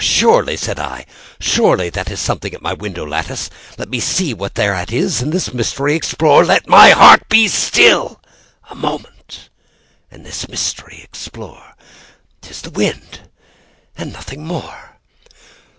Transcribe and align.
"Surely," 0.03 0.57
said 0.57 0.79
I, 0.79 1.05
"surely 1.39 1.91
that 1.91 2.09
is 2.09 2.19
something 2.19 2.55
at 2.55 2.61
my 2.63 2.73
window 2.73 3.05
lattice; 3.05 3.51
Let 3.77 3.87
me 3.89 3.99
see, 3.99 4.33
then, 4.33 4.39
what 4.39 4.55
thereat 4.55 4.91
is, 4.91 5.21
and 5.21 5.31
this 5.31 5.53
mystery 5.53 5.93
explore; 5.95 6.43
Let 6.43 6.67
my 6.67 6.89
heart 6.89 7.29
be 7.29 7.47
still 7.47 8.19
a 8.71 8.73
moment 8.73 9.49
and 10.09 10.25
this 10.25 10.49
mystery 10.49 11.01
explore:'T 11.03 12.49
is 12.49 12.61
the 12.63 12.71
wind 12.71 13.29
and 13.95 14.11
nothing 14.11 14.43
more." 14.43 14.97